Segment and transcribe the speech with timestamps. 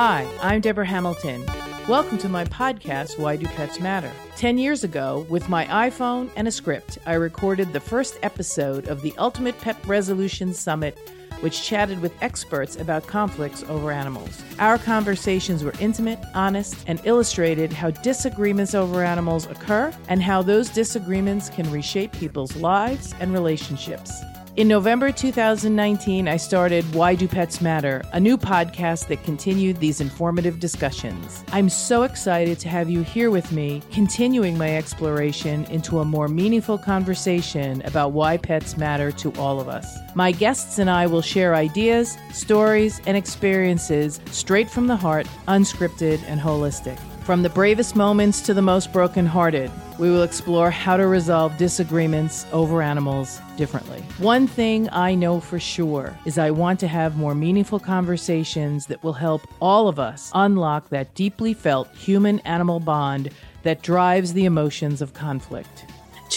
[0.00, 1.44] Hi, I'm Deborah Hamilton.
[1.88, 4.12] Welcome to my podcast, Why Do Pets Matter?
[4.36, 9.02] Ten years ago, with my iPhone and a script, I recorded the first episode of
[9.02, 10.96] the Ultimate Pet Resolution Summit,
[11.40, 14.40] which chatted with experts about conflicts over animals.
[14.60, 20.68] Our conversations were intimate, honest, and illustrated how disagreements over animals occur and how those
[20.68, 24.12] disagreements can reshape people's lives and relationships.
[24.58, 30.00] In November 2019, I started Why Do Pets Matter, a new podcast that continued these
[30.00, 31.44] informative discussions.
[31.52, 36.26] I'm so excited to have you here with me, continuing my exploration into a more
[36.26, 39.96] meaningful conversation about why pets matter to all of us.
[40.16, 46.20] My guests and I will share ideas, stories, and experiences straight from the heart, unscripted
[46.26, 46.98] and holistic.
[47.28, 52.46] From the bravest moments to the most brokenhearted, we will explore how to resolve disagreements
[52.52, 54.00] over animals differently.
[54.16, 59.04] One thing I know for sure is I want to have more meaningful conversations that
[59.04, 63.28] will help all of us unlock that deeply felt human animal bond
[63.62, 65.84] that drives the emotions of conflict.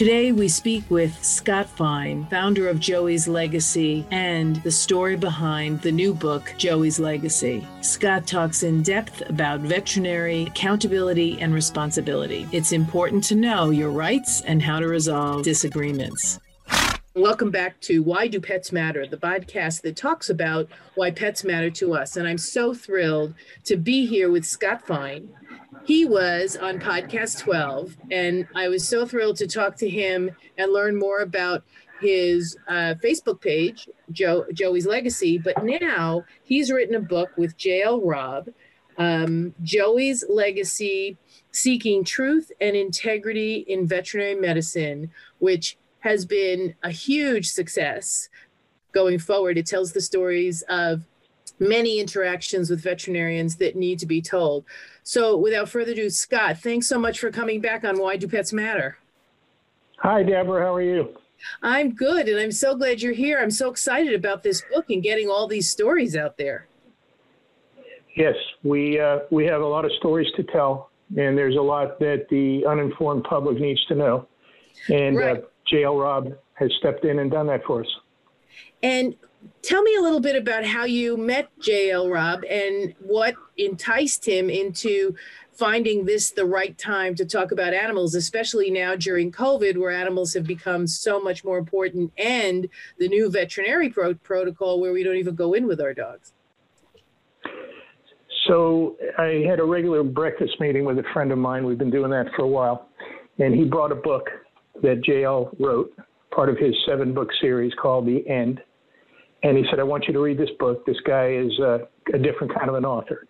[0.02, 5.92] Today, we speak with Scott Fine, founder of Joey's Legacy, and the story behind the
[5.92, 7.68] new book, Joey's Legacy.
[7.82, 12.48] Scott talks in depth about veterinary accountability and responsibility.
[12.52, 16.40] It's important to know your rights and how to resolve disagreements.
[17.14, 21.70] Welcome back to Why Do Pets Matter, the podcast that talks about why pets matter
[21.70, 22.18] to us.
[22.18, 25.30] And I'm so thrilled to be here with Scott Fine
[25.92, 30.72] he was on podcast 12 and i was so thrilled to talk to him and
[30.72, 31.66] learn more about
[32.00, 35.38] his uh, facebook page joe joey's legacy.
[35.38, 38.48] But now he's written a book with jl robb
[38.98, 41.18] um, joey's legacy
[41.52, 48.30] seeking truth and integrity in veterinary medicine which has been a huge success
[48.94, 49.58] going forward.
[49.58, 51.06] It tells the stories of
[51.62, 54.66] many interactions with veterinarians that need to be told.
[55.04, 58.52] So, without further ado, Scott, thanks so much for coming back on Why Do Pets
[58.52, 58.98] Matter?
[60.00, 60.66] Hi, Deborah.
[60.66, 61.16] How are you?
[61.62, 63.40] I'm good, and I'm so glad you're here.
[63.40, 66.68] I'm so excited about this book and getting all these stories out there.
[68.16, 72.00] Yes, we uh, we have a lot of stories to tell, and there's a lot
[72.00, 74.28] that the uninformed public needs to know.
[74.90, 75.38] And uh, right.
[75.38, 77.88] uh, JL Robb has stepped in and done that for us.
[78.84, 79.16] And
[79.62, 84.50] tell me a little bit about how you met JL Robb and what enticed him
[84.50, 85.16] into
[85.54, 90.34] finding this the right time to talk about animals, especially now during COVID, where animals
[90.34, 95.18] have become so much more important, and the new veterinary pro- protocol where we don't
[95.18, 96.34] even go in with our dogs.
[98.48, 101.64] So I had a regular breakfast meeting with a friend of mine.
[101.64, 102.90] We've been doing that for a while,
[103.38, 104.30] and he brought a book
[104.82, 105.94] that JL wrote,
[106.32, 108.62] part of his seven book series called The End
[109.44, 110.86] and he said, I want you to read this book.
[110.86, 111.80] This guy is uh,
[112.14, 113.28] a different kind of an author.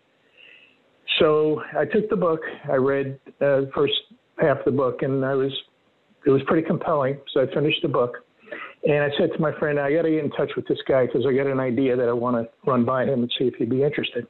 [1.20, 2.42] So I took the book.
[2.72, 3.94] I read uh, the first
[4.40, 5.52] half of the book, and I was
[6.26, 7.18] it was pretty compelling.
[7.34, 8.18] So I finished the book,
[8.84, 11.06] and I said to my friend, I got to get in touch with this guy
[11.06, 13.56] because I got an idea that I want to run by him and see if
[13.56, 14.28] he'd be interested.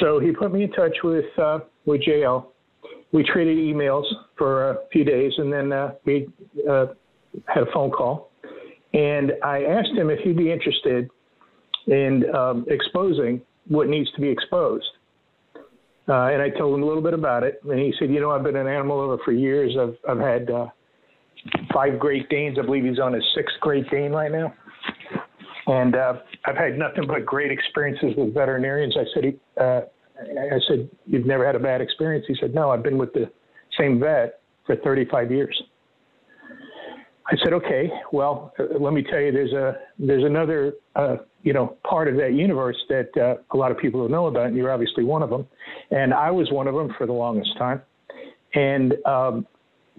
[0.00, 2.46] So he put me in touch with uh, with JL.
[3.12, 4.04] We traded emails
[4.36, 6.28] for a few days, and then uh, we
[6.68, 6.86] uh,
[7.46, 8.30] had a phone call.
[8.96, 11.10] And I asked him if he'd be interested
[11.86, 14.86] in um, exposing what needs to be exposed.
[16.08, 17.60] Uh, and I told him a little bit about it.
[17.68, 19.76] And he said, You know, I've been an animal lover for years.
[19.78, 20.66] I've, I've had uh,
[21.74, 22.56] five Great Danes.
[22.58, 24.54] I believe he's on his sixth Great Dane right now.
[25.66, 26.14] And uh,
[26.46, 28.96] I've had nothing but great experiences with veterinarians.
[28.96, 29.80] I said, uh,
[30.20, 32.24] I said, You've never had a bad experience?
[32.26, 33.30] He said, No, I've been with the
[33.78, 35.62] same vet for 35 years.
[37.28, 41.52] I said, okay, well, uh, let me tell you, there's a there's another uh, you
[41.52, 44.56] know part of that universe that uh, a lot of people don't know about, and
[44.56, 45.46] you're obviously one of them,
[45.90, 47.82] and I was one of them for the longest time.
[48.54, 49.46] And um,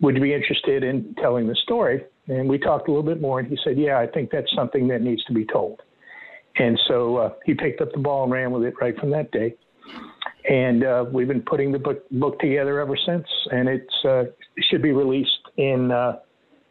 [0.02, 2.04] would you be interested in telling the story?
[2.28, 4.88] And we talked a little bit more, and he said, yeah, I think that's something
[4.90, 5.82] that needs to be told.
[6.58, 9.32] And so uh, he picked up the ball and ran with it right from that
[9.32, 9.56] day.
[10.50, 14.24] And uh, we've been putting the book, book together ever since, and it's uh,
[14.70, 15.92] should be released in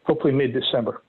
[0.07, 1.03] hopefully mid December.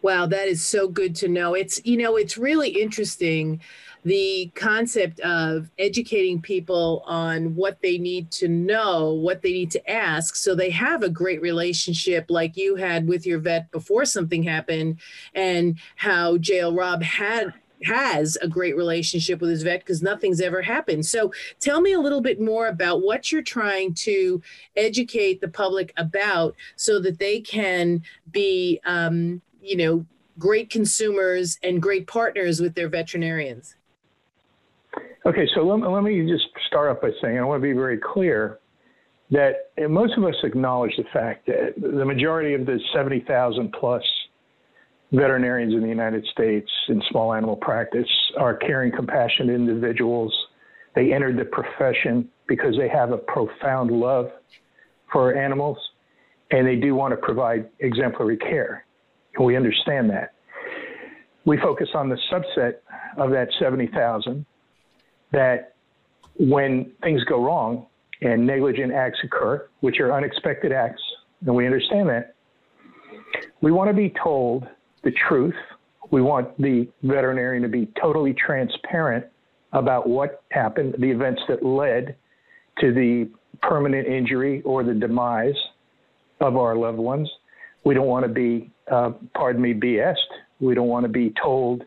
[0.00, 1.54] Wow, that is so good to know.
[1.54, 3.60] It's, you know, it's really interesting
[4.04, 9.90] the concept of educating people on what they need to know, what they need to
[9.90, 14.44] ask, so they have a great relationship like you had with your vet before something
[14.44, 15.00] happened,
[15.34, 17.52] and how JL Robb had
[17.84, 21.06] has a great relationship with his vet because nothing's ever happened.
[21.06, 24.42] So tell me a little bit more about what you're trying to
[24.76, 30.06] educate the public about so that they can be, um, you know,
[30.38, 33.76] great consumers and great partners with their veterinarians.
[35.24, 37.98] Okay, so let, let me just start off by saying I want to be very
[37.98, 38.58] clear
[39.30, 44.02] that most of us acknowledge the fact that the majority of the 70,000 plus
[45.12, 48.08] veterinarians in the United States in small animal practice
[48.38, 50.34] are caring, compassionate individuals.
[50.94, 54.30] They entered the profession because they have a profound love
[55.12, 55.78] for animals
[56.50, 58.84] and they do want to provide exemplary care.
[59.36, 60.34] And we understand that.
[61.44, 62.76] We focus on the subset
[63.16, 64.44] of that 70,000
[65.32, 65.74] that
[66.38, 67.86] when things go wrong
[68.22, 71.02] and negligent acts occur, which are unexpected acts,
[71.44, 72.34] and we understand that,
[73.60, 74.66] we want to be told
[75.06, 75.54] the truth.
[76.10, 79.24] We want the veterinarian to be totally transparent
[79.72, 82.16] about what happened, the events that led
[82.80, 83.30] to the
[83.62, 85.54] permanent injury or the demise
[86.40, 87.30] of our loved ones.
[87.84, 90.16] We don't want to be, uh, pardon me, BSed.
[90.58, 91.84] We don't want to be told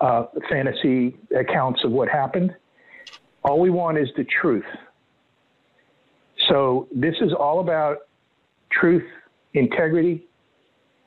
[0.00, 2.54] uh, fantasy accounts of what happened.
[3.42, 4.64] All we want is the truth.
[6.48, 7.98] So this is all about
[8.72, 9.04] truth,
[9.52, 10.24] integrity,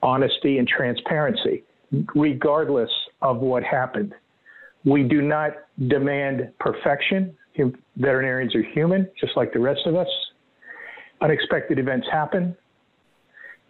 [0.03, 1.63] honesty, and transparency,
[2.15, 2.89] regardless
[3.21, 4.13] of what happened.
[4.85, 5.51] We do not
[5.87, 7.35] demand perfection.
[7.95, 10.07] Veterinarians are human, just like the rest of us.
[11.21, 12.55] Unexpected events happen.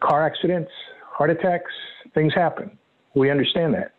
[0.01, 0.69] Car accidents,
[1.05, 1.71] heart attacks,
[2.13, 2.77] things happen.
[3.15, 3.93] We understand that.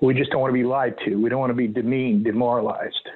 [0.00, 1.16] We just don't want to be lied to.
[1.16, 3.08] We don't want to be demeaned, demoralized.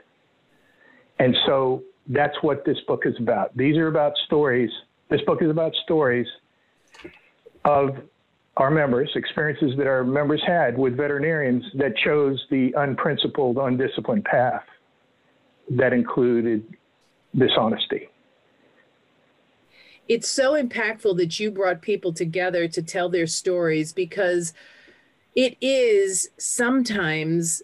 [1.19, 3.57] And so that's what this book is about.
[3.57, 4.71] These are about stories.
[5.09, 6.27] This book is about stories
[7.65, 7.97] of
[8.61, 14.65] our members, experiences that our members had with veterinarians that chose the unprincipled, undisciplined path
[15.71, 16.77] that included
[17.35, 18.09] dishonesty.
[20.09, 24.53] It's so impactful that you brought people together to tell their stories because
[25.35, 27.63] it is sometimes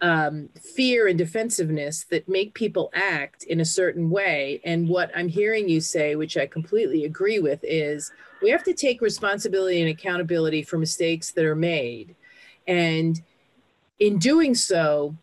[0.00, 4.60] um, fear and defensiveness that make people act in a certain way.
[4.64, 8.10] And what I'm hearing you say, which I completely agree with, is
[8.42, 12.14] we have to take responsibility and accountability for mistakes that are made.
[12.66, 13.20] And
[13.98, 15.16] in doing so,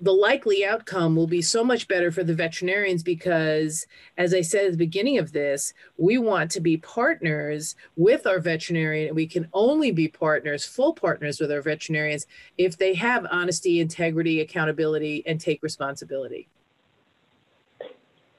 [0.00, 3.86] the likely outcome will be so much better for the veterinarians because,
[4.16, 8.40] as I said at the beginning of this, we want to be partners with our
[8.40, 9.14] veterinarian.
[9.14, 12.26] We can only be partners, full partners with our veterinarians,
[12.56, 16.48] if they have honesty, integrity, accountability, and take responsibility.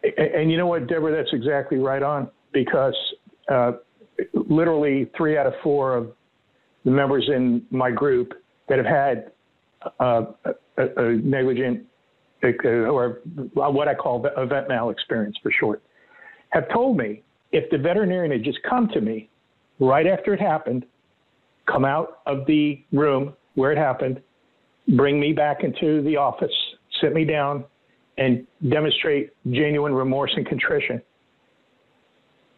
[0.04, 2.96] And, and you know what, Deborah, that's exactly right on because
[3.50, 3.74] uh,
[4.34, 6.12] literally three out of four of
[6.86, 8.34] the members in my group
[8.70, 9.32] that have had
[10.00, 10.26] uh,
[10.78, 11.84] a, a, negligent
[12.76, 13.22] or
[13.54, 15.82] what I call a vet mal experience for short,
[16.50, 19.30] have told me if the veterinarian had just come to me
[19.80, 20.86] right after it happened,
[21.66, 24.22] come out of the room where it happened,
[24.96, 26.54] bring me back into the office,
[27.02, 27.66] sit me down,
[28.18, 31.02] and demonstrate genuine remorse and contrition,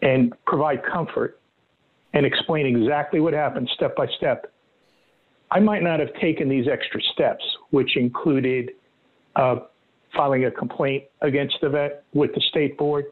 [0.02, 1.40] and provide comfort
[2.14, 4.52] and explain exactly what happened step by step,
[5.52, 8.72] I might not have taken these extra steps, which included
[9.36, 9.58] uh,
[10.16, 13.06] filing a complaint against the vet with the state board.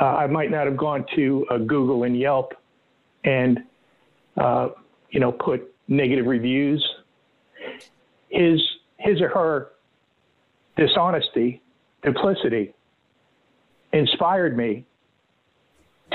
[0.00, 2.54] Uh, I might not have gone to uh, Google and Yelp
[3.24, 3.60] and,
[4.36, 4.70] uh,
[5.10, 6.84] you know, put negative reviews.
[8.30, 8.60] His,
[8.98, 9.68] his or her
[10.76, 11.60] dishonesty,
[12.02, 12.74] duplicity
[13.92, 14.86] inspired me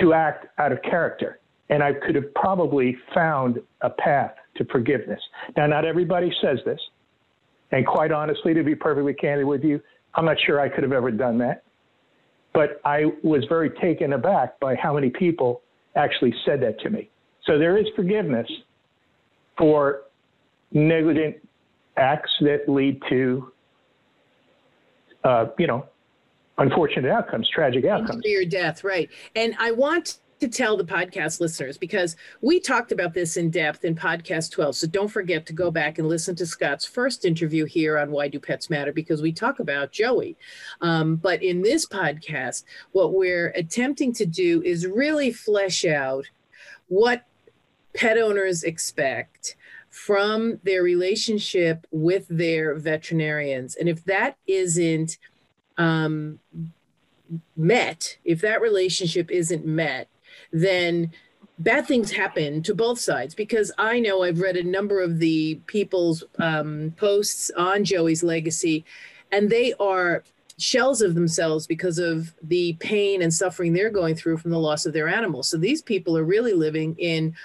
[0.01, 1.39] to act out of character.
[1.69, 5.19] And I could have probably found a path to forgiveness.
[5.55, 6.79] Now, not everybody says this.
[7.71, 9.81] And quite honestly, to be perfectly candid with you,
[10.15, 11.63] I'm not sure I could have ever done that.
[12.53, 15.61] But I was very taken aback by how many people
[15.95, 17.09] actually said that to me.
[17.45, 18.47] So there is forgiveness
[19.57, 20.03] for
[20.71, 21.35] negligent
[21.97, 23.51] acts that lead to,
[25.23, 25.85] uh, you know,
[26.57, 28.23] unfortunate outcomes, tragic outcomes.
[28.25, 29.09] Your death, right?
[29.35, 33.85] And I want to tell the podcast listeners because we talked about this in depth
[33.85, 34.75] in podcast 12.
[34.75, 38.27] So don't forget to go back and listen to Scott's first interview here on Why
[38.27, 40.37] Do Pets Matter because we talk about Joey.
[40.81, 46.25] Um, but in this podcast, what we're attempting to do is really flesh out
[46.87, 47.25] what
[47.95, 49.55] pet owners expect
[49.89, 53.75] from their relationship with their veterinarians.
[53.75, 55.17] And if that isn't
[55.77, 56.39] um,
[57.55, 60.09] met, if that relationship isn't met,
[60.51, 61.11] then
[61.59, 65.55] bad things happen to both sides because I know I've read a number of the
[65.67, 68.85] people's um, posts on Joey's legacy,
[69.31, 70.23] and they are
[70.59, 74.85] shells of themselves because of the pain and suffering they're going through from the loss
[74.85, 75.49] of their animals.
[75.49, 77.35] So these people are really living in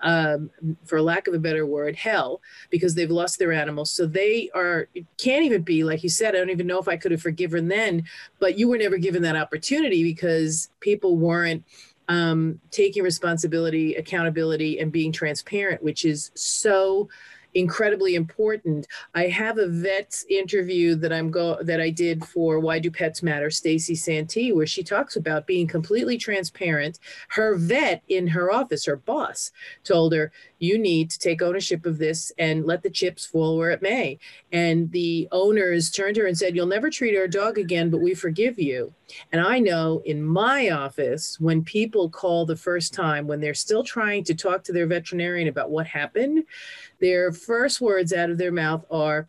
[0.00, 0.50] um,
[0.84, 3.90] for lack of a better word, hell because they've lost their animals.
[3.90, 6.34] So they are can't even be like you said.
[6.34, 8.04] I don't even know if I could have forgiven then,
[8.38, 11.64] but you were never given that opportunity because people weren't
[12.08, 17.08] um, taking responsibility, accountability, and being transparent, which is so
[17.54, 18.86] incredibly important.
[19.14, 23.22] I have a vet's interview that I'm go that I did for Why Do Pets
[23.22, 26.98] Matter, Stacy Santee, where she talks about being completely transparent.
[27.28, 29.52] Her vet in her office, her boss,
[29.84, 33.70] told her, "You need to take ownership of this and let the chips fall where
[33.70, 34.18] it may."
[34.52, 38.00] And the owners turned to her and said, "You'll never treat our dog again, but
[38.00, 38.92] we forgive you."
[39.32, 43.84] And I know in my office, when people call the first time, when they're still
[43.84, 46.44] trying to talk to their veterinarian about what happened,
[47.04, 49.28] their first words out of their mouth are,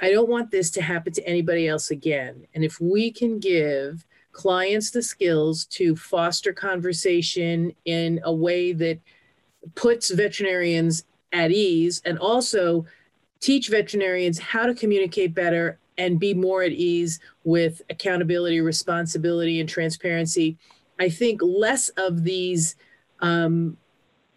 [0.00, 2.46] I don't want this to happen to anybody else again.
[2.54, 8.98] And if we can give clients the skills to foster conversation in a way that
[9.74, 11.04] puts veterinarians
[11.34, 12.86] at ease and also
[13.40, 19.68] teach veterinarians how to communicate better and be more at ease with accountability, responsibility, and
[19.68, 20.56] transparency.
[20.98, 22.74] I think less of these
[23.20, 23.76] um,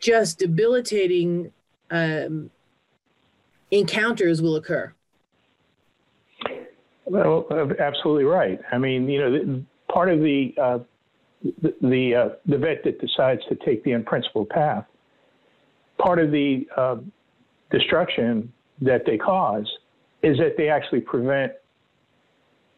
[0.01, 1.53] just debilitating
[1.89, 2.51] um,
[3.71, 4.93] encounters will occur.
[7.05, 7.47] Well,
[7.79, 8.59] absolutely right.
[8.71, 10.79] I mean, you know, part of the uh,
[11.61, 14.85] the the, uh, the, vet that decides to take the unprincipled path,
[15.99, 16.97] part of the uh,
[17.69, 19.67] destruction that they cause
[20.23, 21.51] is that they actually prevent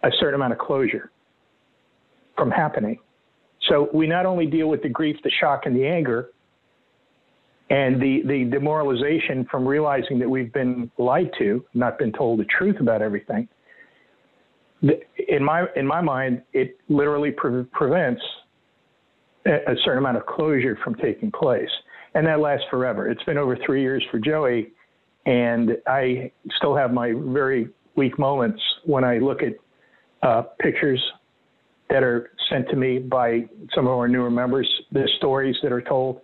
[0.03, 1.11] a certain amount of closure
[2.35, 2.99] from happening.
[3.69, 6.31] So we not only deal with the grief, the shock, and the anger,
[7.69, 12.45] and the, the demoralization from realizing that we've been lied to, not been told the
[12.45, 13.47] truth about everything.
[15.27, 18.21] In my in my mind, it literally pre- prevents
[19.45, 21.69] a certain amount of closure from taking place,
[22.13, 23.09] and that lasts forever.
[23.09, 24.71] It's been over three years for Joey,
[25.25, 29.53] and I still have my very weak moments when I look at
[30.21, 31.01] uh, pictures
[31.89, 35.81] that are sent to me by some of our newer members, the stories that are
[35.81, 36.21] told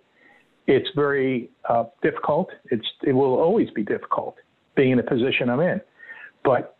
[0.66, 2.50] it's very uh, difficult.
[2.70, 4.36] It's it will always be difficult
[4.76, 5.80] being in the position I'm in,
[6.44, 6.76] but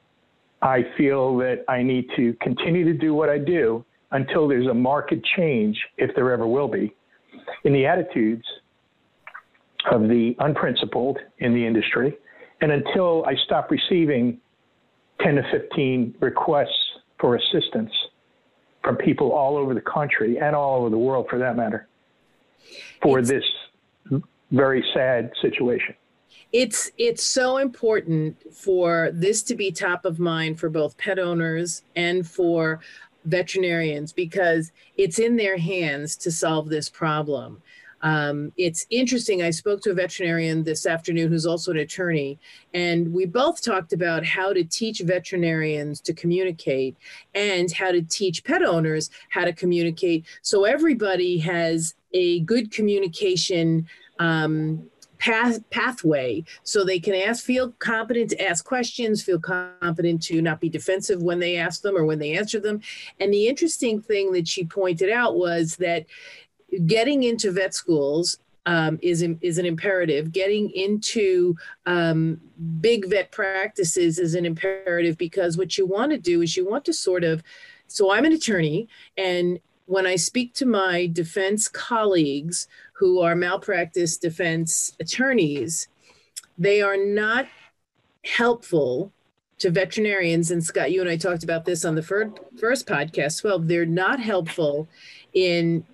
[0.62, 4.75] I feel that I need to continue to do what I do until there's a
[4.75, 6.95] market change, if there ever will be,
[7.64, 8.45] in the attitudes
[9.91, 12.17] of the unprincipled in the industry,
[12.61, 14.38] and until I stop receiving
[15.21, 16.71] 10 to 15 requests
[17.21, 17.93] for assistance
[18.83, 21.88] from people all over the country and all over the world, for that matter,
[23.03, 23.45] for it's, this
[24.50, 25.94] very sad situation.
[26.52, 31.82] It's it's so important for this to be top of mind for both pet owners
[31.96, 32.80] and for
[33.25, 37.61] veterinarians because it's in their hands to solve this problem.
[38.02, 39.42] Um, it's interesting.
[39.42, 42.38] I spoke to a veterinarian this afternoon who's also an attorney,
[42.75, 46.96] and we both talked about how to teach veterinarians to communicate
[47.34, 53.87] and how to teach pet owners how to communicate so everybody has a good communication
[54.18, 60.40] um, path, pathway so they can ask, feel competent to ask questions, feel confident to
[60.40, 62.80] not be defensive when they ask them or when they answer them.
[63.21, 66.06] And the interesting thing that she pointed out was that
[66.87, 70.33] getting into vet schools um, is is an imperative.
[70.33, 71.54] Getting into
[71.87, 72.40] um,
[72.80, 76.85] big vet practices is an imperative because what you want to do is you want
[76.87, 77.42] to sort of.
[77.88, 84.17] So I'm an attorney, and when I speak to my defense colleagues who are malpractice
[84.17, 85.88] defense attorneys,
[86.57, 87.47] they are not
[88.25, 89.12] helpful
[89.59, 90.50] to veterinarians.
[90.50, 93.45] And Scott, you and I talked about this on the first, podcast.
[93.45, 94.88] Well, they're not helpful
[95.33, 95.85] in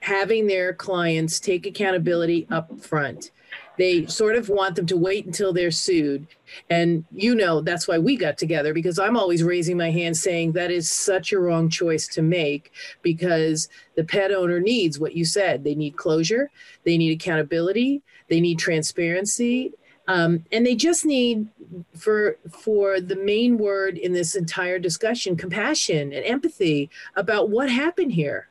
[0.00, 3.32] having their clients take accountability up front.
[3.80, 6.26] They sort of want them to wait until they're sued.
[6.68, 10.52] And you know, that's why we got together because I'm always raising my hand saying
[10.52, 15.24] that is such a wrong choice to make because the pet owner needs what you
[15.24, 15.64] said.
[15.64, 16.50] They need closure,
[16.84, 19.72] they need accountability, they need transparency.
[20.08, 21.48] Um, and they just need
[21.96, 28.12] for for the main word in this entire discussion compassion and empathy about what happened
[28.12, 28.49] here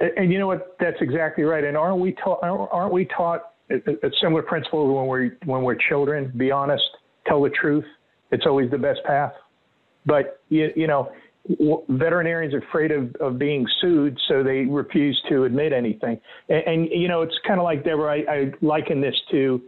[0.00, 0.76] and you know what?
[0.80, 1.64] That's exactly right.
[1.64, 2.42] And aren't we taught?
[2.42, 6.32] Aren't we taught a, a similar principle when we're when we're children?
[6.36, 6.84] Be honest,
[7.26, 7.84] tell the truth.
[8.30, 9.32] It's always the best path.
[10.06, 11.12] But you, you know,
[11.88, 16.20] veterinarians are afraid of, of being sued, so they refuse to admit anything.
[16.48, 18.12] And, and you know, it's kind of like Deborah.
[18.12, 19.60] I, I liken this to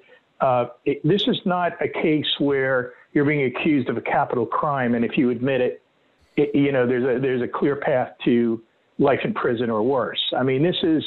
[0.42, 4.94] uh, it, this is not a case where you're being accused of a capital crime,
[4.94, 5.82] and if you admit it,
[6.36, 8.60] it you know, there's a there's a clear path to
[8.99, 10.20] life in prison or worse.
[10.37, 11.02] I mean, this is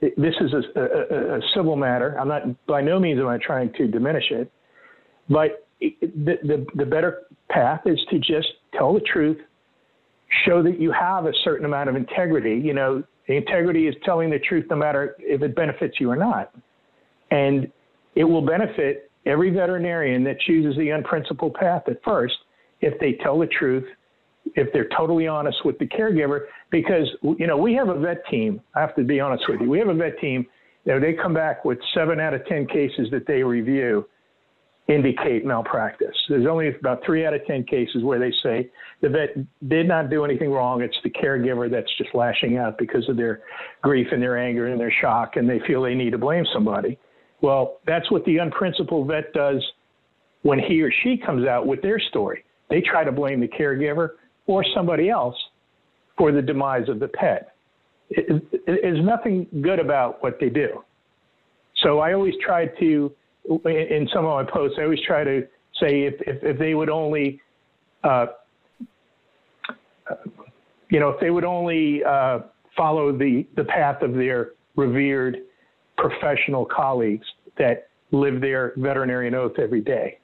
[0.00, 2.18] this is a, a, a, civil matter.
[2.20, 4.50] I'm not by no means am I trying to diminish it,
[5.28, 9.38] but the, the the better path is to just tell the truth,
[10.44, 12.60] show that you have a certain amount of integrity.
[12.62, 16.54] You know, integrity is telling the truth no matter if it benefits you or not,
[17.30, 17.70] and
[18.14, 22.34] it will benefit every veterinarian that chooses the unprincipled path at first
[22.80, 23.84] if they tell the truth
[24.54, 28.60] if they're totally honest with the caregiver, because you know we have a vet team.
[28.74, 29.68] I have to be honest with you.
[29.68, 30.46] We have a vet team.
[30.84, 34.06] You know, they come back with seven out of ten cases that they review
[34.88, 36.14] indicate malpractice.
[36.28, 39.30] There's only about three out of ten cases where they say the vet
[39.68, 40.80] did not do anything wrong.
[40.80, 43.40] It's the caregiver that's just lashing out because of their
[43.82, 46.98] grief and their anger and their shock, and they feel they need to blame somebody.
[47.42, 49.62] Well, that's what the unprincipled vet does
[50.42, 52.44] when he or she comes out with their story.
[52.70, 54.10] They try to blame the caregiver
[54.46, 55.36] or somebody else
[56.16, 57.54] for the demise of the pet.
[58.10, 60.82] It, it, there's nothing good about what they do.
[61.82, 63.12] So I always try to,
[63.64, 65.46] in some of my posts, I always try to
[65.80, 67.40] say if, if, if they would only,
[68.02, 68.26] uh,
[70.88, 72.40] you know, if they would only uh,
[72.76, 75.38] follow the, the path of their revered
[75.98, 77.26] professional colleagues
[77.58, 80.18] that live their veterinarian oath every day,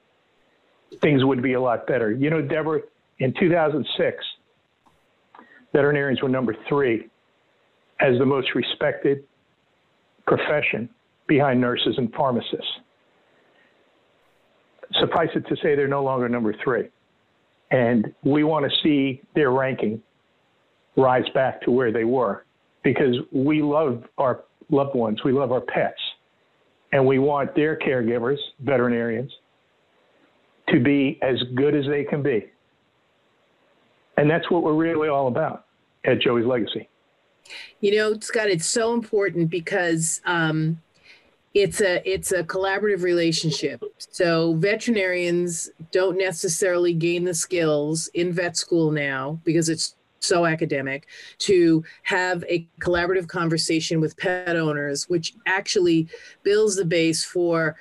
[1.01, 2.11] things would be a lot better.
[2.11, 2.81] You know, Deborah,
[3.23, 4.25] in 2006,
[5.71, 7.07] veterinarians were number three
[8.01, 9.23] as the most respected
[10.27, 10.89] profession
[11.25, 12.67] behind nurses and pharmacists.
[14.99, 16.89] Suffice it to say, they're no longer number three.
[17.71, 20.01] And we want to see their ranking
[20.97, 22.43] rise back to where they were
[22.83, 25.99] because we love our loved ones, we love our pets,
[26.91, 29.31] and we want their caregivers, veterinarians,
[30.67, 32.49] to be as good as they can be.
[34.17, 35.65] And that's what we're really all about
[36.05, 36.89] at Joey's Legacy.
[37.81, 40.79] You know, Scott, it's so important because um,
[41.53, 43.83] it's a it's a collaborative relationship.
[43.97, 51.07] So veterinarians don't necessarily gain the skills in vet school now because it's so academic
[51.37, 56.07] to have a collaborative conversation with pet owners, which actually
[56.43, 57.75] builds the base for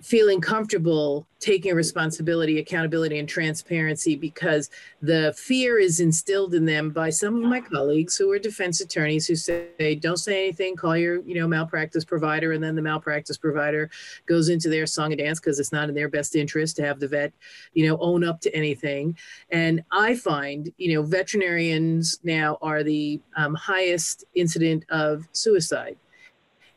[0.00, 4.70] feeling comfortable taking responsibility, accountability, and transparency because
[5.02, 9.26] the fear is instilled in them by some of my colleagues who are defense attorneys
[9.26, 12.52] who say, don't say anything, call your, you know, malpractice provider.
[12.52, 13.88] And then the malpractice provider
[14.26, 16.98] goes into their song and dance because it's not in their best interest to have
[16.98, 17.32] the vet,
[17.72, 19.16] you know, own up to anything.
[19.50, 25.96] And I find, you know, veterinarians now are the um, highest incident of suicide.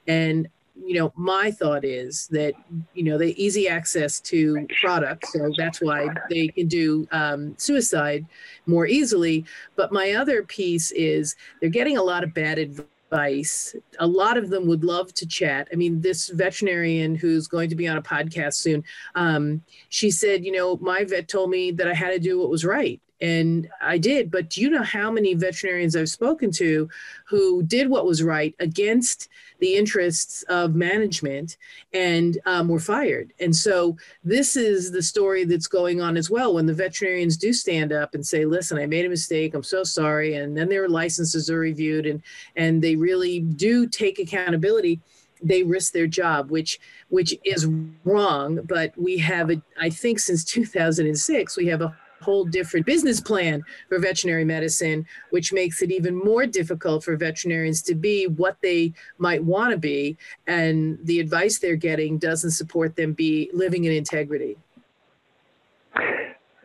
[0.07, 2.53] And you know, my thought is that,
[2.93, 5.33] you know, they easy access to products.
[5.33, 8.25] So that's why they can do um, suicide
[8.65, 9.45] more easily.
[9.75, 13.75] But my other piece is they're getting a lot of bad advice.
[13.99, 15.67] A lot of them would love to chat.
[15.71, 18.83] I mean, this veterinarian who's going to be on a podcast soon,
[19.15, 22.49] um, she said, you know, my vet told me that I had to do what
[22.49, 23.01] was right.
[23.21, 24.31] And I did.
[24.31, 26.89] But do you know how many veterinarians I've spoken to
[27.25, 29.29] who did what was right against
[29.61, 31.55] the interests of management
[31.93, 33.31] and um, were fired.
[33.39, 37.53] And so this is the story that's going on as well when the veterinarians do
[37.53, 39.53] stand up and say, listen, I made a mistake.
[39.53, 40.35] I'm so sorry.
[40.35, 42.23] And then their licenses are reviewed and,
[42.55, 44.99] and they really do take accountability
[45.43, 46.79] they risk their job, which
[47.09, 47.67] which is
[48.05, 48.59] wrong.
[48.63, 53.63] But we have, a, I think, since 2006, we have a whole different business plan
[53.89, 58.93] for veterinary medicine, which makes it even more difficult for veterinarians to be what they
[59.17, 60.17] might want to be.
[60.47, 64.57] And the advice they're getting doesn't support them be living in integrity.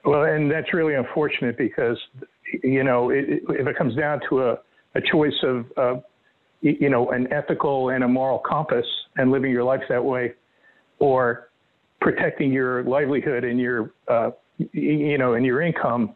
[0.04, 1.98] Well, and that's really unfortunate because,
[2.62, 4.58] you know, it, if it comes down to a,
[4.94, 5.96] a choice of, uh,
[6.60, 10.32] you know, an ethical and a moral compass and living your life that way,
[10.98, 11.50] or
[12.00, 14.30] protecting your livelihood and your uh,
[14.72, 16.14] you know, and your income,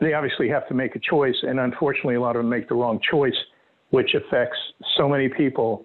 [0.00, 1.36] they obviously have to make a choice.
[1.42, 3.36] And unfortunately, a lot of them make the wrong choice,
[3.90, 4.58] which affects
[4.96, 5.84] so many people.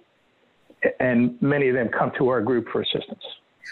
[1.00, 3.24] And many of them come to our group for assistance.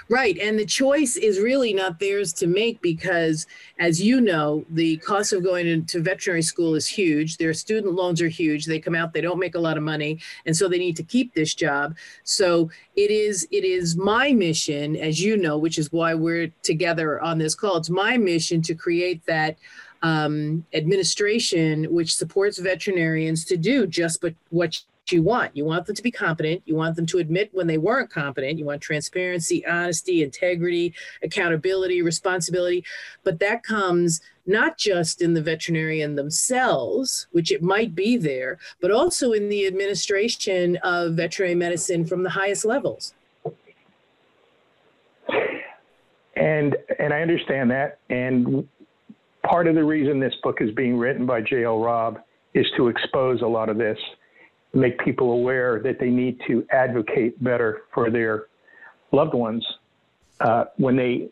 [0.10, 0.38] Right.
[0.39, 3.47] And the choice is really not theirs to make because,
[3.80, 7.38] as you know, the cost of going into veterinary school is huge.
[7.38, 8.65] Their student loans are huge.
[8.65, 10.19] They come out, they don't make a lot of money.
[10.45, 11.95] And so they need to keep this job.
[12.23, 17.21] So it is it is my mission, as you know, which is why we're together
[17.21, 17.78] on this call.
[17.78, 19.58] It's my mission to create that
[20.02, 25.56] um, administration which supports veterinarians to do just but what you want.
[25.56, 26.62] You want them to be competent.
[26.65, 28.60] You want them to admit when they weren't competent.
[28.60, 32.84] You want transparency, honesty, integrity, accountability, responsibility.
[33.24, 38.91] But that comes not just in the veterinarian themselves, which it might be there, but
[38.91, 43.13] also in the administration of veterinary medicine from the highest levels.
[46.36, 48.00] And and I understand that.
[48.10, 48.67] And
[49.43, 51.80] part of the reason this book is being written by J.L.
[51.80, 52.19] Robb
[52.54, 53.98] is to expose a lot of this,
[54.73, 58.45] make people aware that they need to advocate better for their
[59.12, 59.65] loved ones
[60.41, 61.29] uh, when they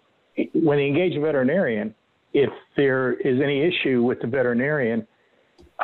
[0.54, 1.94] when they engage a veterinarian.
[2.34, 5.08] If there is any issue with the veterinarian,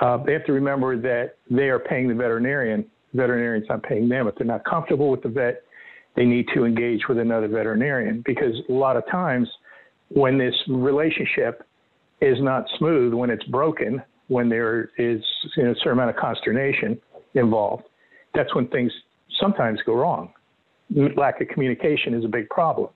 [0.01, 2.85] uh, they have to remember that they are paying the veterinarian.
[3.13, 4.27] The veterinarian's not paying them.
[4.27, 5.63] If they're not comfortable with the vet,
[6.15, 9.47] they need to engage with another veterinarian because a lot of times
[10.09, 11.65] when this relationship
[12.21, 15.23] is not smooth, when it's broken, when there is
[15.57, 16.99] you know, a certain amount of consternation
[17.35, 17.83] involved,
[18.33, 18.91] that's when things
[19.39, 20.33] sometimes go wrong.
[21.15, 22.89] Lack of communication is a big problem.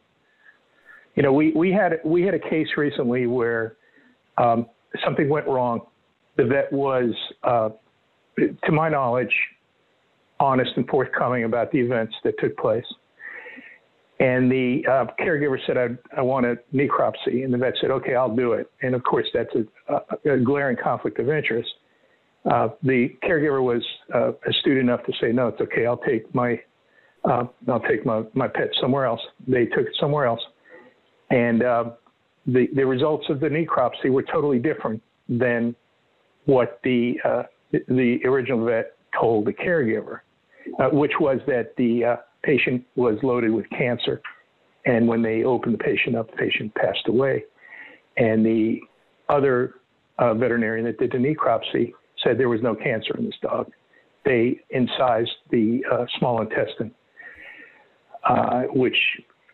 [1.15, 3.75] You know, we, we had we had a case recently where
[4.37, 4.67] um,
[5.03, 5.81] something went wrong.
[6.37, 7.09] The vet was,
[7.43, 7.69] uh,
[8.37, 9.33] to my knowledge,
[10.39, 12.85] honest and forthcoming about the events that took place.
[14.19, 17.43] And the uh, caregiver said, I, I, want a necropsy.
[17.43, 18.69] And the vet said, okay, I'll do it.
[18.81, 21.69] And of course, that's a, a, a glaring conflict of interest.
[22.49, 23.83] Uh, the caregiver was
[24.13, 25.85] uh, astute enough to say, no, it's okay.
[25.85, 26.59] I'll take my,
[27.25, 29.19] uh, I'll take my, my pet somewhere else.
[29.47, 30.39] They took it somewhere else.
[31.29, 31.83] And uh,
[32.45, 35.75] the, the results of the necropsy were totally different than
[36.45, 40.19] what the, uh, the original vet told the caregiver,
[40.93, 44.21] which was that the patient was loaded with cancer.
[44.85, 47.43] And when they opened the patient up, the patient passed away.
[48.15, 48.79] And the
[49.27, 49.75] other
[50.17, 51.91] uh, veterinarian that did the necropsy
[52.27, 53.71] said there was no cancer in this dog.
[54.25, 56.91] They incised the uh, small intestine,
[58.27, 58.97] uh, which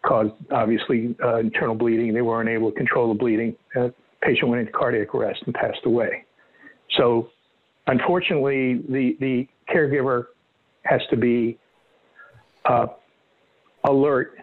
[0.05, 2.13] caused obviously uh, internal bleeding.
[2.13, 3.55] They weren't able to control the bleeding.
[3.75, 3.89] The uh,
[4.21, 6.25] patient went into cardiac arrest and passed away.
[6.97, 7.29] So,
[7.87, 10.25] unfortunately, the the caregiver
[10.83, 11.57] has to be
[12.65, 12.87] uh,
[13.83, 14.37] alert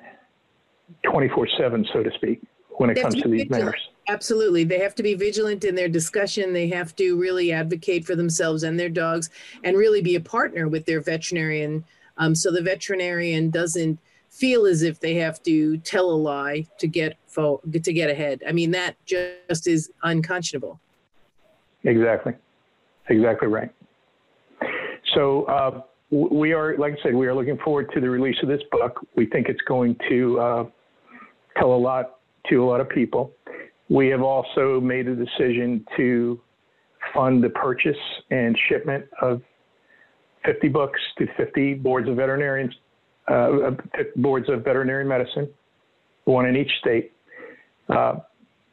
[1.10, 2.40] 24 7, so to speak,
[2.78, 3.80] when it comes to, to these matters.
[4.08, 4.64] Absolutely.
[4.64, 6.52] They have to be vigilant in their discussion.
[6.52, 9.30] They have to really advocate for themselves and their dogs
[9.62, 11.84] and really be a partner with their veterinarian.
[12.16, 16.86] Um, so the veterinarian doesn't feel as if they have to tell a lie to
[16.86, 18.42] get fo- to get ahead.
[18.48, 20.80] I mean, that just is unconscionable.
[21.84, 22.34] Exactly.
[23.08, 23.70] Exactly right.
[25.14, 28.48] So, uh, we are, like I said, we are looking forward to the release of
[28.48, 29.06] this book.
[29.14, 30.64] We think it's going to uh,
[31.56, 33.32] tell a lot to a lot of people.
[33.90, 36.40] We have also made a decision to
[37.12, 37.96] fund the purchase
[38.30, 39.42] and shipment of
[40.44, 42.72] 50 books to 50 boards of veterinarians,
[43.26, 43.72] uh,
[44.16, 45.48] boards of veterinary medicine,
[46.24, 47.12] one in each state.
[47.88, 48.16] Uh,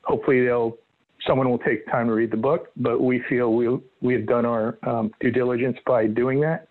[0.04, 0.78] hopefully, they'll
[1.26, 3.68] someone will take time to read the book, but we feel we
[4.02, 6.68] we have done our um, due diligence by doing that.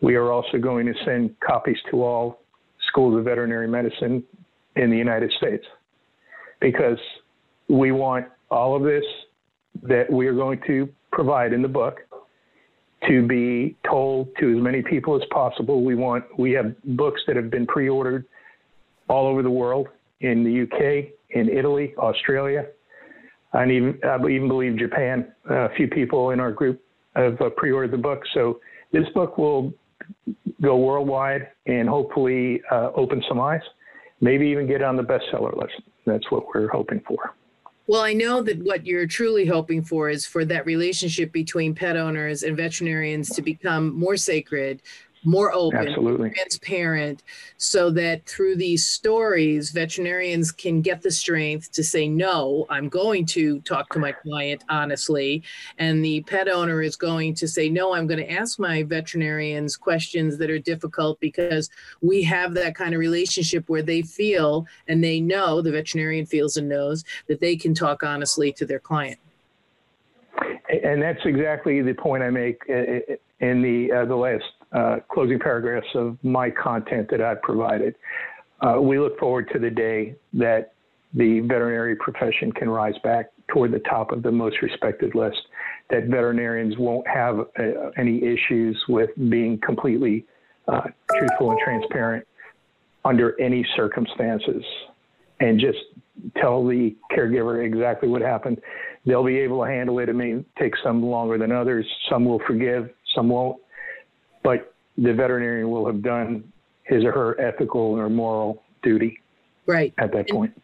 [0.00, 2.40] We are also going to send copies to all
[2.88, 4.22] schools of veterinary medicine
[4.76, 5.64] in the United States
[6.60, 6.98] because
[7.68, 9.04] we want all of this
[9.82, 12.00] that we are going to provide in the book
[13.08, 15.84] to be told to as many people as possible.
[15.84, 18.24] We want we have books that have been pre-ordered
[19.08, 19.88] all over the world
[20.20, 22.66] in the UK, in Italy, Australia,
[23.52, 25.32] and even I even believe Japan.
[25.50, 26.80] A few people in our group
[27.14, 28.60] have uh, pre-ordered the book, so
[28.92, 29.72] this book will
[30.62, 33.60] go worldwide and hopefully uh, open some eyes,
[34.20, 35.74] maybe even get on the bestseller list.
[36.06, 37.34] That's what we're hoping for.
[37.86, 41.96] Well, I know that what you're truly hoping for is for that relationship between pet
[41.96, 44.80] owners and veterinarians to become more sacred,
[45.24, 46.30] more open, Absolutely.
[46.30, 47.22] transparent,
[47.56, 53.26] so that through these stories, veterinarians can get the strength to say, no, I'm going
[53.26, 55.42] to talk to my client honestly.
[55.78, 59.76] And the pet owner is going to say, no, I'm going to ask my veterinarians
[59.76, 61.70] questions that are difficult because
[62.02, 66.56] we have that kind of relationship where they feel and they know, the veterinarian feels
[66.56, 69.18] and knows that they can talk honestly to their client.
[70.82, 75.86] And that's exactly the point I make in the uh, the last uh, closing paragraphs
[75.94, 77.94] of my content that I've provided.
[78.60, 80.72] Uh, we look forward to the day that
[81.14, 85.38] the veterinary profession can rise back toward the top of the most respected list,
[85.90, 90.24] that veterinarians won't have uh, any issues with being completely
[90.66, 90.82] uh,
[91.16, 92.26] truthful and transparent
[93.04, 94.64] under any circumstances
[95.40, 95.78] and just
[96.36, 98.60] tell the caregiver exactly what happened.
[99.04, 100.08] They'll be able to handle it.
[100.08, 101.86] It may take some longer than others.
[102.08, 103.58] Some will forgive, some won't
[104.44, 106.44] but the veterinarian will have done
[106.84, 109.18] his or her ethical or moral duty
[109.66, 110.56] right at that point.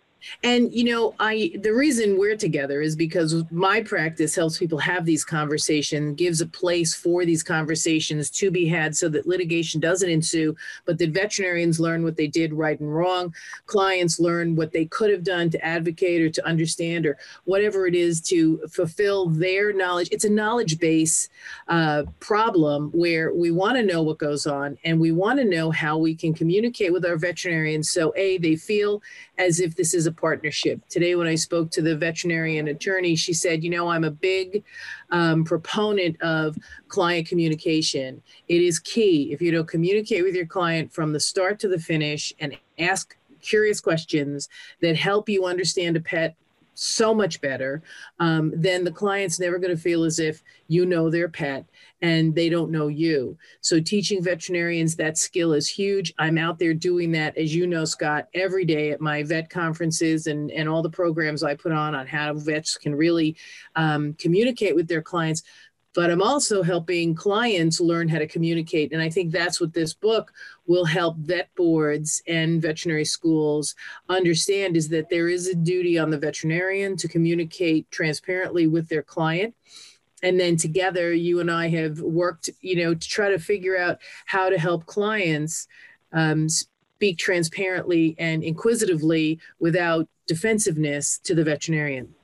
[0.42, 5.04] And you know, I the reason we're together is because my practice helps people have
[5.04, 10.08] these conversations, gives a place for these conversations to be had so that litigation doesn't
[10.08, 13.34] ensue, but that veterinarians learn what they did right and wrong,
[13.66, 17.94] clients learn what they could have done to advocate or to understand or whatever it
[17.94, 20.08] is to fulfill their knowledge.
[20.10, 21.28] It's a knowledge base
[21.68, 25.70] uh, problem where we want to know what goes on and we want to know
[25.70, 29.02] how we can communicate with our veterinarians so a they feel
[29.38, 30.80] as if this is a partnership.
[30.88, 34.62] Today, when I spoke to the veterinarian attorney, she said, You know, I'm a big
[35.10, 36.56] um, proponent of
[36.88, 38.22] client communication.
[38.48, 39.32] It is key.
[39.32, 43.16] If you don't communicate with your client from the start to the finish and ask
[43.40, 44.48] curious questions
[44.82, 46.36] that help you understand a pet
[46.80, 47.82] so much better,
[48.20, 51.66] um, then the client's never going to feel as if you know their pet
[52.00, 53.36] and they don't know you.
[53.60, 56.14] So teaching veterinarians that skill is huge.
[56.18, 60.26] I'm out there doing that, as you know, Scott, every day at my vet conferences
[60.26, 63.36] and, and all the programs I put on on how vets can really
[63.76, 65.42] um, communicate with their clients
[65.94, 68.92] but I'm also helping clients learn how to communicate.
[68.92, 70.32] And I think that's what this book
[70.66, 73.74] will help vet boards and veterinary schools
[74.08, 79.02] understand is that there is a duty on the veterinarian to communicate transparently with their
[79.02, 79.54] client
[80.22, 83.98] and then together you and i have worked you know to try to figure out
[84.26, 85.66] how to help clients
[86.12, 92.14] um, speak transparently and inquisitively without defensiveness to the veterinarian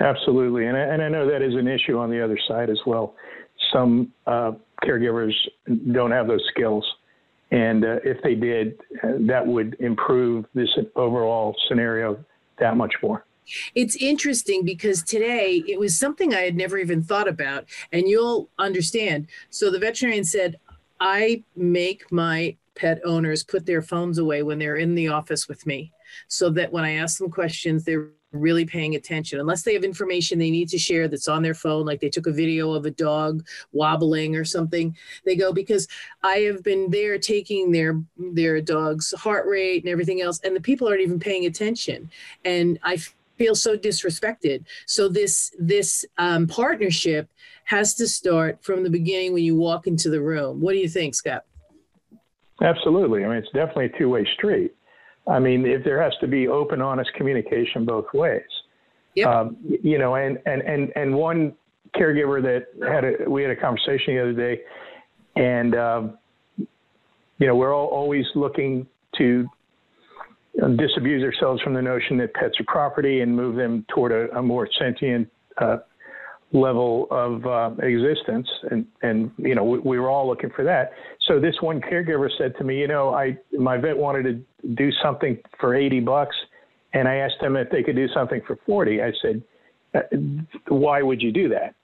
[0.00, 0.66] absolutely.
[0.66, 3.14] And I, and I know that is an issue on the other side as well.
[3.72, 5.32] Some uh, caregivers
[5.92, 6.84] don't have those skills.
[7.50, 12.24] And uh, if they did uh, that would improve this overall scenario
[12.58, 13.24] that much more.
[13.74, 18.48] It's interesting because today it was something I had never even thought about, and you'll
[18.58, 19.26] understand.
[19.48, 20.60] So the veterinarian said,
[21.00, 25.66] I make my pet owners put their phones away when they're in the office with
[25.66, 25.92] me
[26.28, 29.38] so that when I ask them questions, they're really paying attention.
[29.38, 32.26] Unless they have information they need to share that's on their phone, like they took
[32.26, 35.88] a video of a dog wobbling or something, they go because
[36.22, 40.60] I have been there taking their their dog's heart rate and everything else, and the
[40.60, 42.10] people aren't even paying attention.
[42.44, 42.98] And I
[43.36, 44.64] feel so disrespected.
[44.86, 47.28] So this this um, partnership
[47.64, 50.60] has to start from the beginning when you walk into the room.
[50.60, 51.44] What do you think, Scott?
[52.60, 53.24] Absolutely.
[53.24, 54.74] I mean, it's definitely a two-way street.
[55.28, 58.42] I mean, if there has to be open, honest communication both ways.
[59.14, 59.26] Yep.
[59.26, 61.54] Um, you know, and and and and one
[61.96, 64.60] caregiver that had a we had a conversation the other day,
[65.36, 66.18] and um,
[67.38, 68.86] you know, we're all always looking
[69.18, 69.48] to
[70.76, 74.42] disabuse ourselves from the notion that pets are property and move them toward a, a
[74.42, 75.78] more sentient uh,
[76.52, 78.48] level of uh, existence.
[78.70, 80.92] And, and, you know, we, we, were all looking for that.
[81.28, 84.90] So this one caregiver said to me, you know, I, my vet wanted to do
[85.02, 86.36] something for 80 bucks.
[86.92, 89.00] And I asked them if they could do something for 40.
[89.00, 89.42] I said,
[89.94, 90.00] uh,
[90.68, 91.74] why would you do that?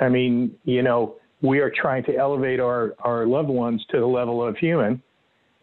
[0.00, 4.06] I mean, you know, we are trying to elevate our, our loved ones to the
[4.06, 5.00] level of human.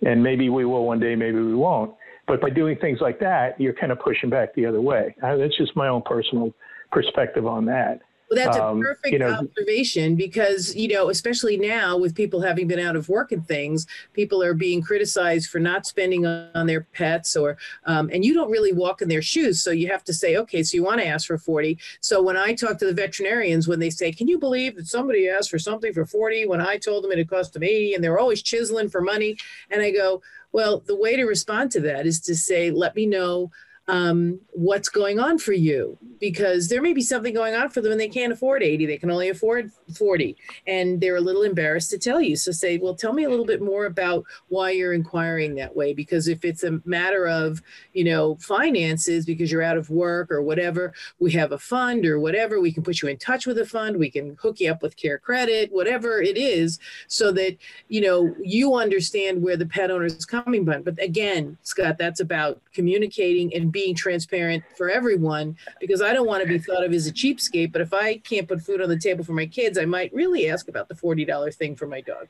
[0.05, 1.93] And maybe we will one day, maybe we won't.
[2.27, 5.15] But by doing things like that, you're kind of pushing back the other way.
[5.21, 6.53] Uh, that's just my own personal
[6.91, 7.99] perspective on that.
[8.29, 12.41] Well, that's um, a perfect you know, observation because, you know, especially now with people
[12.41, 16.65] having been out of work and things, people are being criticized for not spending on
[16.65, 19.61] their pets or, um, and you don't really walk in their shoes.
[19.61, 21.77] So you have to say, okay, so you want to ask for 40.
[21.99, 25.29] So when I talk to the veterinarians, when they say, can you believe that somebody
[25.29, 28.19] asked for something for 40 when I told them it cost them 80 and they're
[28.19, 29.37] always chiseling for money.
[29.69, 33.05] And I go, well, the way to respond to that is to say, let me
[33.05, 33.51] know
[33.87, 35.97] um, what's going on for you?
[36.19, 38.97] Because there may be something going on for them and they can't afford 80 they
[38.97, 42.35] can only afford 40 and they're a little embarrassed to tell you.
[42.35, 45.93] So say well tell me a little bit more about why you're inquiring that way.
[45.93, 47.61] Because if it's a matter of
[47.93, 52.19] you know finances because you're out of work or whatever we have a fund or
[52.19, 54.81] whatever we can put you in touch with a fund we can hook you up
[54.81, 57.55] with care credit whatever it is so that
[57.89, 60.81] you know you understand where the pet owner is coming from.
[60.81, 66.41] But again scott that's about communicating and being transparent for everyone because I don't want
[66.41, 67.73] to be thought of as a cheapskate.
[67.73, 70.49] But if I can't put food on the table for my kids, I might really
[70.49, 72.27] ask about the forty dollar thing for my dog.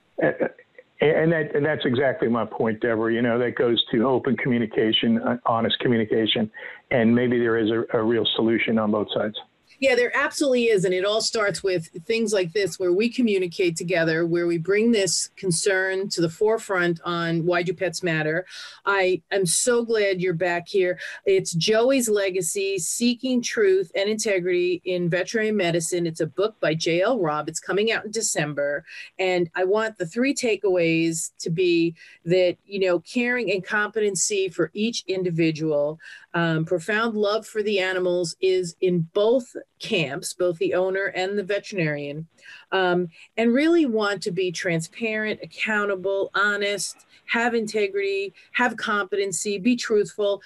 [1.02, 3.14] And that and that's exactly my point, Deborah.
[3.14, 6.50] You know, that goes to open communication, uh, honest communication,
[6.90, 9.36] and maybe there is a, a real solution on both sides.
[9.80, 10.86] Yeah, there absolutely is.
[10.86, 14.92] And it all starts with things like this, where we communicate together, where we bring
[14.92, 18.46] this concern to the forefront on why do pets matter.
[18.86, 21.00] I am so glad you're back here.
[21.26, 26.08] It's Joey's Legacy Seeking Truth and Integrity in Veterinary Medicine.
[26.08, 27.20] It's a book by J.L.
[27.20, 27.50] Robb.
[27.50, 28.86] It's coming out in December.
[29.20, 34.72] And I want the three takeaways to be that, you know, caring and competency for
[34.74, 36.00] each individual
[36.36, 39.56] um, profound love for the animals is in both
[39.86, 42.28] camps, both the owner and the veterinarian,
[42.72, 50.42] um, and really want to be transparent, accountable, honest, have integrity, have competency, be truthful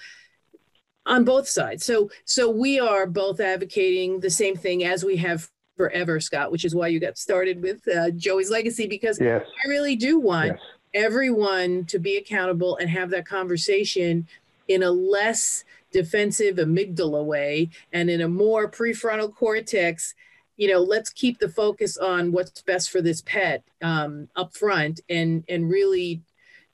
[1.06, 1.84] on both sides.
[1.84, 6.66] So, so we are both advocating the same thing as we have forever, Scott, which
[6.66, 9.42] is why you got started with uh, Joey's Legacy because yes.
[9.64, 10.48] I really do want.
[10.48, 10.58] Yes.
[10.92, 14.26] Everyone to be accountable and have that conversation
[14.66, 20.14] in a less defensive amygdala way and in a more prefrontal cortex
[20.56, 25.00] you know let's keep the focus on what's best for this pet um, up front
[25.08, 26.22] and and really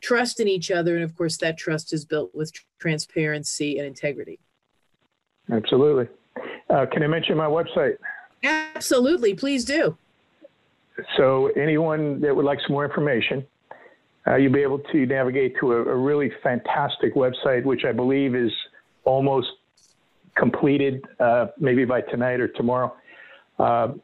[0.01, 0.95] trust in each other.
[0.95, 4.39] And of course that trust is built with transparency and integrity.
[5.51, 6.09] Absolutely.
[6.69, 7.97] Uh, can i mention my website?
[8.43, 9.35] Absolutely.
[9.35, 9.97] Please do.
[11.17, 13.47] So anyone that would like some more information
[14.29, 18.35] uh, you'll be able to navigate to a, a really fantastic website which i believe
[18.35, 18.51] is
[19.07, 19.49] almost
[20.37, 22.95] completed, uh, maybe by tonight or tomorrow.
[23.59, 23.95] Uh,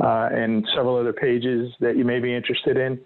[0.00, 2.98] uh, and several other pages that you may be interested in.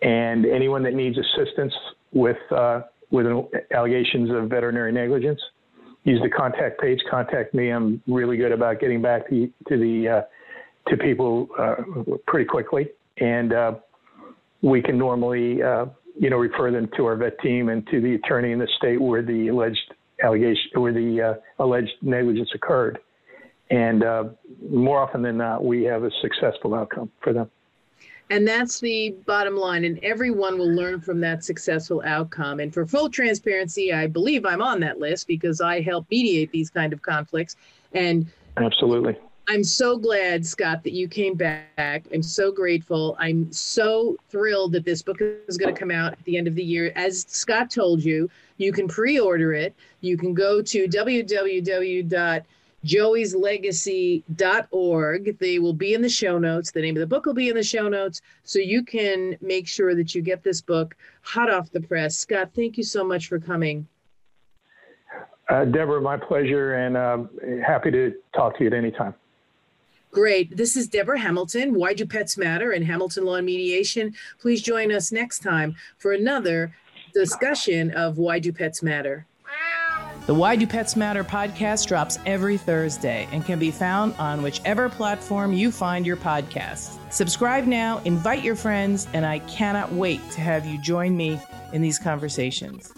[0.00, 1.74] And anyone that needs assistance
[2.12, 3.26] with uh, with
[3.74, 5.40] allegations of veterinary negligence,
[6.04, 7.00] use the contact page.
[7.10, 7.70] Contact me.
[7.70, 11.74] I'm really good about getting back to, to the uh, to people uh,
[12.26, 13.72] pretty quickly, and uh,
[14.62, 15.86] we can normally uh,
[16.18, 19.00] you know refer them to our vet team and to the attorney in the state
[19.00, 22.98] where the alleged allegation where the alleged negligence occurred
[23.70, 24.24] and uh,
[24.70, 27.50] more often than not, we have a successful outcome for them.
[28.30, 29.84] And that's the bottom line.
[29.84, 32.60] And everyone will learn from that successful outcome.
[32.60, 36.68] And for full transparency, I believe I'm on that list because I help mediate these
[36.68, 37.56] kind of conflicts.
[37.94, 39.16] And absolutely.
[39.50, 42.04] I'm so glad, Scott, that you came back.
[42.12, 43.16] I'm so grateful.
[43.18, 46.54] I'm so thrilled that this book is going to come out at the end of
[46.54, 46.92] the year.
[46.96, 48.28] As Scott told you,
[48.58, 49.74] you can pre order it.
[50.02, 52.44] You can go to www
[52.84, 55.38] joeyslegacy.org.
[55.38, 56.70] They will be in the show notes.
[56.70, 58.20] The name of the book will be in the show notes.
[58.44, 62.16] So you can make sure that you get this book hot off the press.
[62.16, 63.86] Scott, thank you so much for coming.
[65.48, 67.18] Uh, Deborah, my pleasure, and uh,
[67.66, 69.14] happy to talk to you at any time.
[70.10, 70.56] Great.
[70.56, 71.74] This is Deborah Hamilton.
[71.74, 72.72] Why do pets matter?
[72.72, 74.14] And Hamilton Law and Mediation.
[74.40, 76.74] Please join us next time for another
[77.14, 79.26] discussion of why do pets matter.
[80.28, 84.90] The Why Do Pets Matter podcast drops every Thursday and can be found on whichever
[84.90, 86.98] platform you find your podcasts.
[87.10, 91.40] Subscribe now, invite your friends, and I cannot wait to have you join me
[91.72, 92.92] in these conversations.